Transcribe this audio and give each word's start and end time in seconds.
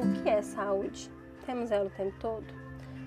que 0.00 0.28
é 0.28 0.42
saúde? 0.42 1.10
Temos 1.44 1.70
ela 1.70 1.86
o 1.86 1.90
tempo 1.90 2.14
todo? 2.18 2.46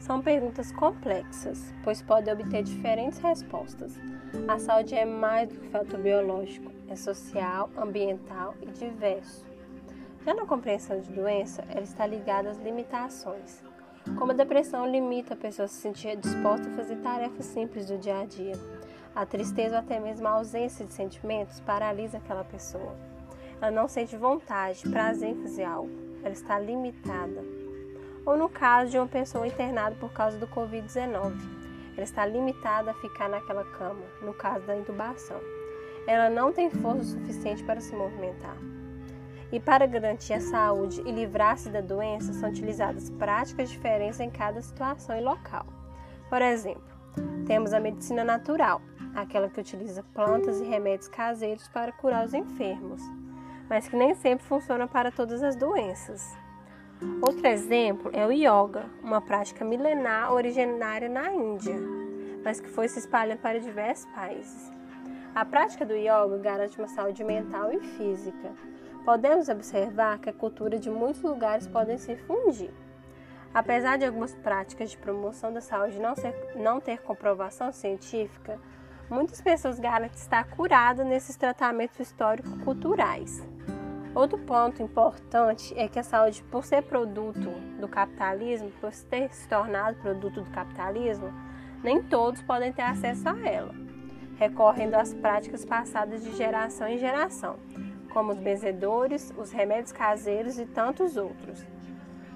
São 0.00 0.22
perguntas 0.22 0.72
complexas, 0.72 1.72
pois 1.84 2.00
podem 2.02 2.32
obter 2.32 2.62
diferentes 2.62 3.18
respostas. 3.18 3.94
A 4.48 4.58
saúde 4.58 4.94
é 4.94 5.04
mais 5.04 5.48
do 5.48 5.60
que 5.60 5.68
fator 5.68 6.00
biológico, 6.00 6.72
é 6.88 6.96
social, 6.96 7.68
ambiental 7.76 8.54
e 8.62 8.66
diverso. 8.66 9.46
Já 10.24 10.34
na 10.34 10.46
compreensão 10.46 11.00
de 11.00 11.10
doença, 11.12 11.64
ela 11.68 11.82
está 11.82 12.06
ligada 12.06 12.50
às 12.50 12.58
limitações. 12.58 13.62
Como 14.18 14.32
a 14.32 14.34
depressão 14.34 14.90
limita 14.90 15.34
a 15.34 15.36
pessoa 15.36 15.66
a 15.66 15.68
se 15.68 15.76
sentir 15.76 16.16
disposta 16.16 16.68
a 16.68 16.72
fazer 16.72 16.96
tarefas 16.96 17.44
simples 17.46 17.86
do 17.86 17.98
dia 17.98 18.20
a 18.20 18.24
dia. 18.24 18.54
A 19.14 19.26
tristeza 19.26 19.76
ou 19.76 19.80
até 19.80 20.00
mesmo 20.00 20.26
a 20.26 20.32
ausência 20.32 20.84
de 20.84 20.92
sentimentos 20.92 21.60
paralisa 21.60 22.18
aquela 22.18 22.44
pessoa. 22.44 22.96
Ela 23.60 23.70
não 23.70 23.86
sente 23.86 24.16
vontade, 24.16 24.88
prazer 24.88 25.30
em 25.30 25.42
fazer 25.42 25.64
algo. 25.64 26.09
Ela 26.22 26.32
está 26.32 26.58
limitada. 26.58 27.42
Ou 28.24 28.36
no 28.36 28.48
caso 28.48 28.90
de 28.90 28.98
uma 28.98 29.06
pessoa 29.06 29.46
internada 29.46 29.96
por 29.96 30.12
causa 30.12 30.38
do 30.38 30.46
Covid-19, 30.46 31.32
ela 31.94 32.04
está 32.04 32.24
limitada 32.24 32.90
a 32.90 32.94
ficar 32.94 33.28
naquela 33.28 33.64
cama, 33.64 34.02
no 34.22 34.32
caso 34.32 34.64
da 34.66 34.76
intubação. 34.76 35.40
Ela 36.06 36.30
não 36.30 36.52
tem 36.52 36.70
força 36.70 37.04
suficiente 37.04 37.62
para 37.64 37.80
se 37.80 37.94
movimentar. 37.94 38.56
E 39.52 39.58
para 39.58 39.86
garantir 39.86 40.34
a 40.34 40.40
saúde 40.40 41.00
e 41.04 41.10
livrar-se 41.10 41.68
da 41.70 41.80
doença, 41.80 42.32
são 42.32 42.48
utilizadas 42.48 43.10
práticas 43.10 43.68
diferentes 43.70 44.20
em 44.20 44.30
cada 44.30 44.62
situação 44.62 45.16
e 45.16 45.20
local. 45.20 45.66
Por 46.28 46.40
exemplo, 46.40 46.82
temos 47.46 47.72
a 47.72 47.80
medicina 47.80 48.22
natural, 48.22 48.80
aquela 49.14 49.48
que 49.48 49.60
utiliza 49.60 50.04
plantas 50.14 50.60
e 50.60 50.64
remédios 50.64 51.08
caseiros 51.08 51.66
para 51.68 51.90
curar 51.90 52.24
os 52.24 52.32
enfermos, 52.32 53.02
mas 53.70 53.88
que 53.88 53.94
nem 53.96 54.14
sempre 54.14 54.44
funciona 54.44 54.88
para 54.88 55.12
todas 55.12 55.42
as 55.44 55.54
doenças. 55.54 56.36
Outro 57.22 57.46
exemplo 57.46 58.10
é 58.12 58.26
o 58.26 58.32
yoga, 58.32 58.84
uma 59.02 59.20
prática 59.22 59.64
milenar 59.64 60.32
originária 60.32 61.08
na 61.08 61.32
Índia, 61.32 61.76
mas 62.44 62.60
que 62.60 62.68
foi 62.68 62.88
se 62.88 62.98
espalhando 62.98 63.38
para 63.38 63.60
diversos 63.60 64.04
países. 64.12 64.70
A 65.34 65.44
prática 65.44 65.86
do 65.86 65.94
yoga 65.94 66.36
garante 66.38 66.78
uma 66.78 66.88
saúde 66.88 67.22
mental 67.22 67.72
e 67.72 67.78
física, 67.80 68.50
podemos 69.04 69.48
observar 69.48 70.18
que 70.18 70.28
a 70.28 70.32
cultura 70.32 70.76
de 70.78 70.90
muitos 70.90 71.22
lugares 71.22 71.66
podem 71.68 71.96
se 71.96 72.16
fundir. 72.16 72.70
Apesar 73.54 73.96
de 73.96 74.04
algumas 74.04 74.34
práticas 74.34 74.90
de 74.90 74.98
promoção 74.98 75.52
da 75.52 75.60
saúde 75.60 75.98
não, 75.98 76.14
ser, 76.14 76.34
não 76.56 76.80
ter 76.80 76.98
comprovação 76.98 77.72
científica, 77.72 78.58
muitas 79.08 79.40
pessoas 79.40 79.78
garantem 79.78 80.16
estar 80.16 80.44
curadas 80.50 81.06
nesses 81.06 81.36
tratamentos 81.36 81.98
histórico-culturais. 81.98 83.42
Outro 84.14 84.38
ponto 84.38 84.82
importante 84.82 85.72
é 85.78 85.88
que 85.88 85.98
a 85.98 86.02
saúde, 86.02 86.42
por 86.50 86.64
ser 86.64 86.82
produto 86.82 87.50
do 87.80 87.86
capitalismo, 87.86 88.72
por 88.80 88.90
ter 88.92 89.32
se 89.32 89.48
tornado 89.48 89.96
produto 89.98 90.42
do 90.42 90.50
capitalismo, 90.50 91.32
nem 91.82 92.02
todos 92.02 92.42
podem 92.42 92.72
ter 92.72 92.82
acesso 92.82 93.28
a 93.28 93.48
ela, 93.48 93.72
recorrendo 94.36 94.96
às 94.96 95.14
práticas 95.14 95.64
passadas 95.64 96.24
de 96.24 96.36
geração 96.36 96.88
em 96.88 96.98
geração, 96.98 97.56
como 98.12 98.32
os 98.32 98.38
benzedores, 98.38 99.32
os 99.38 99.52
remédios 99.52 99.92
caseiros 99.92 100.58
e 100.58 100.66
tantos 100.66 101.16
outros. 101.16 101.64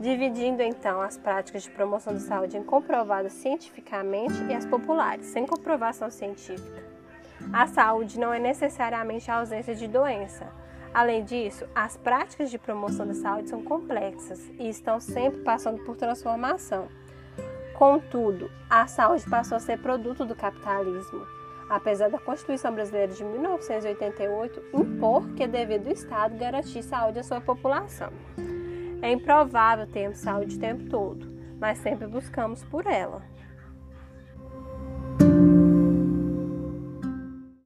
Dividindo 0.00 0.62
então 0.62 1.00
as 1.00 1.16
práticas 1.16 1.62
de 1.62 1.70
promoção 1.70 2.14
da 2.14 2.20
saúde 2.20 2.56
em 2.56 2.64
comprovadas 2.64 3.34
cientificamente 3.34 4.42
e 4.44 4.54
as 4.54 4.66
populares, 4.66 5.26
sem 5.26 5.46
comprovação 5.46 6.10
científica. 6.10 6.82
A 7.52 7.66
saúde 7.66 8.18
não 8.18 8.32
é 8.32 8.38
necessariamente 8.38 9.30
a 9.30 9.36
ausência 9.36 9.74
de 9.74 9.86
doença. 9.86 10.46
Além 10.92 11.24
disso, 11.24 11.66
as 11.74 11.96
práticas 11.96 12.50
de 12.50 12.58
promoção 12.58 13.06
da 13.06 13.14
saúde 13.14 13.48
são 13.48 13.62
complexas 13.62 14.40
e 14.58 14.68
estão 14.68 14.98
sempre 15.00 15.40
passando 15.40 15.82
por 15.84 15.96
transformação. 15.96 16.88
Contudo, 17.74 18.50
a 18.68 18.86
saúde 18.86 19.28
passou 19.28 19.56
a 19.56 19.60
ser 19.60 19.78
produto 19.78 20.24
do 20.24 20.34
capitalismo 20.34 21.26
apesar 21.70 22.10
da 22.10 22.18
Constituição 22.18 22.74
Brasileira 22.74 23.14
de 23.14 23.22
1988 23.22 24.60
impor 24.74 25.26
que 25.34 25.44
é 25.44 25.46
dever 25.46 25.78
do 25.78 25.90
Estado 25.90 26.36
garantir 26.36 26.82
saúde 26.82 27.20
à 27.20 27.22
sua 27.22 27.40
população. 27.40 28.12
É 29.00 29.12
improvável 29.12 29.86
termos 29.86 30.18
saúde 30.18 30.56
o 30.56 30.58
tempo 30.58 30.90
todo, 30.90 31.26
mas 31.60 31.78
sempre 31.78 32.08
buscamos 32.08 32.64
por 32.64 32.86
ela. 32.86 33.22